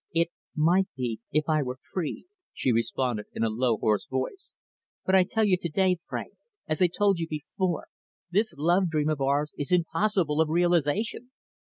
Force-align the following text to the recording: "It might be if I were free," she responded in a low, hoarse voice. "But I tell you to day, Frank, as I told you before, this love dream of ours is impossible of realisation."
"It 0.15 0.29
might 0.55 0.87
be 0.95 1.19
if 1.31 1.47
I 1.47 1.61
were 1.61 1.77
free," 1.93 2.25
she 2.55 2.71
responded 2.71 3.27
in 3.35 3.43
a 3.43 3.51
low, 3.51 3.77
hoarse 3.77 4.07
voice. 4.07 4.55
"But 5.05 5.13
I 5.13 5.23
tell 5.23 5.43
you 5.43 5.57
to 5.61 5.69
day, 5.69 5.99
Frank, 6.07 6.33
as 6.67 6.81
I 6.81 6.87
told 6.87 7.19
you 7.19 7.27
before, 7.27 7.85
this 8.31 8.55
love 8.57 8.89
dream 8.89 9.09
of 9.09 9.21
ours 9.21 9.53
is 9.59 9.71
impossible 9.71 10.41
of 10.41 10.49
realisation." 10.49 11.29